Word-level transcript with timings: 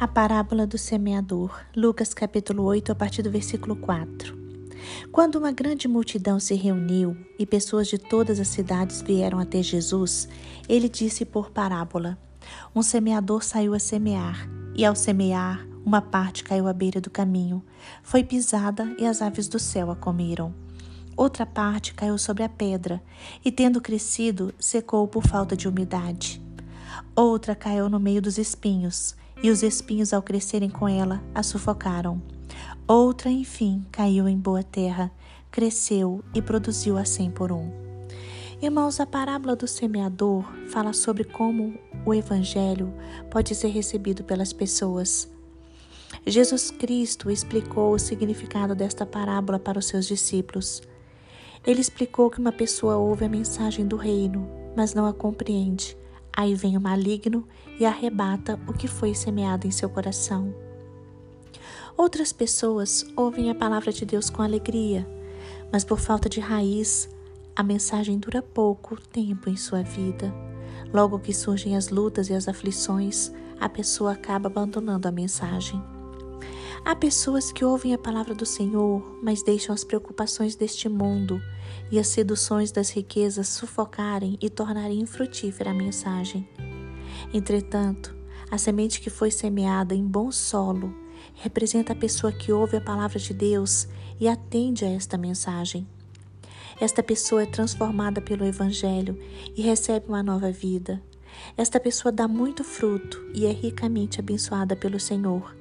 A 0.00 0.08
parábola 0.08 0.66
do 0.66 0.78
semeador, 0.78 1.60
Lucas 1.76 2.14
capítulo 2.14 2.62
8, 2.62 2.90
a 2.90 2.94
partir 2.94 3.20
do 3.20 3.30
versículo 3.30 3.76
4. 3.76 4.34
Quando 5.12 5.36
uma 5.36 5.52
grande 5.52 5.86
multidão 5.86 6.40
se 6.40 6.54
reuniu 6.54 7.14
e 7.38 7.44
pessoas 7.44 7.86
de 7.86 7.98
todas 7.98 8.40
as 8.40 8.48
cidades 8.48 9.02
vieram 9.02 9.38
até 9.38 9.62
Jesus, 9.62 10.26
ele 10.66 10.88
disse 10.88 11.26
por 11.26 11.50
parábola: 11.50 12.16
Um 12.74 12.82
semeador 12.82 13.44
saiu 13.44 13.74
a 13.74 13.78
semear, 13.78 14.48
e 14.74 14.86
ao 14.86 14.96
semear, 14.96 15.68
uma 15.84 16.00
parte 16.00 16.44
caiu 16.44 16.66
à 16.66 16.72
beira 16.72 16.98
do 16.98 17.10
caminho, 17.10 17.62
foi 18.02 18.24
pisada 18.24 18.96
e 18.98 19.04
as 19.04 19.20
aves 19.20 19.48
do 19.48 19.58
céu 19.58 19.90
a 19.90 19.96
comeram. 19.96 20.54
Outra 21.14 21.44
parte 21.44 21.92
caiu 21.92 22.16
sobre 22.16 22.42
a 22.42 22.48
pedra, 22.48 23.02
e 23.44 23.52
tendo 23.52 23.82
crescido, 23.82 24.54
secou 24.58 25.06
por 25.06 25.26
falta 25.26 25.54
de 25.54 25.68
umidade. 25.68 26.40
Outra 27.14 27.54
caiu 27.54 27.90
no 27.90 28.00
meio 28.00 28.22
dos 28.22 28.38
espinhos, 28.38 29.14
e 29.42 29.50
os 29.50 29.62
espinhos, 29.62 30.12
ao 30.12 30.22
crescerem 30.22 30.68
com 30.70 30.88
ela, 30.88 31.22
a 31.34 31.42
sufocaram. 31.42 32.20
Outra, 32.86 33.30
enfim, 33.30 33.84
caiu 33.90 34.28
em 34.28 34.36
boa 34.36 34.62
terra, 34.62 35.10
cresceu 35.50 36.22
e 36.34 36.42
produziu 36.42 36.96
a 36.96 37.04
cem 37.04 37.30
por 37.30 37.52
um. 37.52 37.70
Irmãos, 38.62 39.00
a 39.00 39.06
parábola 39.06 39.56
do 39.56 39.66
semeador 39.66 40.44
fala 40.68 40.92
sobre 40.92 41.24
como 41.24 41.78
o 42.04 42.12
evangelho 42.12 42.92
pode 43.30 43.54
ser 43.54 43.68
recebido 43.68 44.22
pelas 44.22 44.52
pessoas. 44.52 45.28
Jesus 46.26 46.70
Cristo 46.70 47.30
explicou 47.30 47.94
o 47.94 47.98
significado 47.98 48.74
desta 48.74 49.06
parábola 49.06 49.58
para 49.58 49.78
os 49.78 49.86
seus 49.86 50.06
discípulos. 50.06 50.82
Ele 51.66 51.80
explicou 51.80 52.30
que 52.30 52.38
uma 52.38 52.52
pessoa 52.52 52.96
ouve 52.96 53.24
a 53.24 53.28
mensagem 53.28 53.86
do 53.86 53.96
reino, 53.96 54.46
mas 54.76 54.92
não 54.92 55.06
a 55.06 55.12
compreende. 55.14 55.96
Aí 56.32 56.54
vem 56.54 56.76
o 56.76 56.80
maligno 56.80 57.46
e 57.78 57.84
arrebata 57.84 58.58
o 58.66 58.72
que 58.72 58.88
foi 58.88 59.14
semeado 59.14 59.66
em 59.66 59.70
seu 59.70 59.88
coração. 59.88 60.54
Outras 61.96 62.32
pessoas 62.32 63.04
ouvem 63.16 63.50
a 63.50 63.54
palavra 63.54 63.92
de 63.92 64.04
Deus 64.06 64.30
com 64.30 64.42
alegria, 64.42 65.06
mas 65.72 65.84
por 65.84 65.98
falta 65.98 66.28
de 66.28 66.40
raiz, 66.40 67.08
a 67.54 67.62
mensagem 67.62 68.18
dura 68.18 68.40
pouco 68.40 69.00
tempo 69.00 69.50
em 69.50 69.56
sua 69.56 69.82
vida. 69.82 70.32
Logo 70.92 71.18
que 71.18 71.34
surgem 71.34 71.76
as 71.76 71.88
lutas 71.88 72.30
e 72.30 72.34
as 72.34 72.48
aflições, 72.48 73.32
a 73.60 73.68
pessoa 73.68 74.12
acaba 74.12 74.48
abandonando 74.48 75.06
a 75.06 75.12
mensagem. 75.12 75.80
Há 76.82 76.96
pessoas 76.96 77.52
que 77.52 77.64
ouvem 77.64 77.92
a 77.92 77.98
palavra 77.98 78.34
do 78.34 78.46
Senhor, 78.46 79.18
mas 79.22 79.42
deixam 79.42 79.74
as 79.74 79.84
preocupações 79.84 80.56
deste 80.56 80.88
mundo 80.88 81.40
e 81.90 81.98
as 81.98 82.08
seduções 82.08 82.72
das 82.72 82.90
riquezas 82.90 83.48
sufocarem 83.48 84.38
e 84.40 84.48
tornarem 84.48 85.00
infrutífera 85.00 85.70
a 85.70 85.74
mensagem. 85.74 86.48
Entretanto, 87.34 88.16
a 88.50 88.56
semente 88.56 89.00
que 89.00 89.10
foi 89.10 89.30
semeada 89.30 89.94
em 89.94 90.04
bom 90.04 90.32
solo 90.32 90.92
representa 91.34 91.92
a 91.92 91.96
pessoa 91.96 92.32
que 92.32 92.50
ouve 92.50 92.78
a 92.78 92.80
palavra 92.80 93.18
de 93.18 93.34
Deus 93.34 93.86
e 94.18 94.26
atende 94.26 94.84
a 94.84 94.88
esta 94.88 95.18
mensagem. 95.18 95.86
Esta 96.80 97.02
pessoa 97.02 97.42
é 97.42 97.46
transformada 97.46 98.22
pelo 98.22 98.46
Evangelho 98.46 99.18
e 99.54 99.60
recebe 99.60 100.06
uma 100.08 100.22
nova 100.22 100.50
vida. 100.50 101.00
Esta 101.56 101.78
pessoa 101.78 102.10
dá 102.10 102.26
muito 102.26 102.64
fruto 102.64 103.22
e 103.34 103.44
é 103.44 103.52
ricamente 103.52 104.18
abençoada 104.18 104.74
pelo 104.74 104.98
Senhor. 104.98 105.59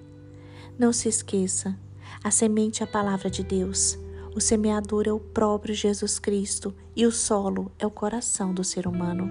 Não 0.79 0.93
se 0.93 1.09
esqueça, 1.09 1.77
a 2.23 2.31
semente 2.31 2.81
é 2.81 2.85
a 2.85 2.87
palavra 2.87 3.29
de 3.29 3.43
Deus. 3.43 3.99
O 4.33 4.39
semeador 4.39 5.09
é 5.09 5.11
o 5.11 5.19
próprio 5.19 5.75
Jesus 5.75 6.19
Cristo 6.19 6.73
e 6.95 7.05
o 7.05 7.11
solo 7.11 7.69
é 7.77 7.85
o 7.85 7.91
coração 7.91 8.53
do 8.53 8.63
ser 8.63 8.87
humano. 8.87 9.29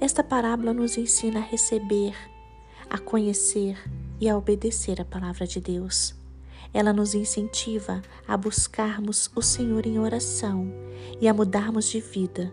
Esta 0.00 0.24
parábola 0.24 0.74
nos 0.74 0.98
ensina 0.98 1.38
a 1.38 1.42
receber, 1.42 2.16
a 2.90 2.98
conhecer 2.98 3.78
e 4.20 4.28
a 4.28 4.36
obedecer 4.36 5.00
a 5.00 5.04
palavra 5.04 5.46
de 5.46 5.60
Deus. 5.60 6.16
Ela 6.74 6.92
nos 6.92 7.14
incentiva 7.14 8.02
a 8.26 8.36
buscarmos 8.36 9.30
o 9.36 9.40
Senhor 9.40 9.86
em 9.86 10.00
oração 10.00 10.68
e 11.20 11.28
a 11.28 11.32
mudarmos 11.32 11.88
de 11.88 12.00
vida. 12.00 12.52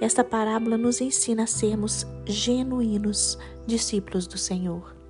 Esta 0.00 0.24
parábola 0.24 0.78
nos 0.78 1.02
ensina 1.02 1.42
a 1.42 1.46
sermos 1.46 2.06
genuínos 2.24 3.36
discípulos 3.66 4.26
do 4.26 4.38
Senhor. 4.38 5.01